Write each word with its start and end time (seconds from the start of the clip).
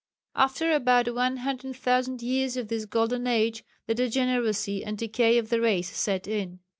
After 0.35 0.71
about 0.71 1.13
100,000 1.13 2.23
years 2.23 2.57
of 2.57 2.69
this 2.69 2.85
golden 2.85 3.27
age 3.27 3.63
the 3.85 3.93
degeneracy 3.93 4.83
and 4.83 4.97
decay 4.97 5.37
of 5.37 5.49
the 5.49 5.61
race 5.61 5.95
set 5.95 6.27
in. 6.27 6.57